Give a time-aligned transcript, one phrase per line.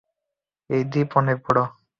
[0.69, 1.59] এই দ্বীপ টা অনেক বড়।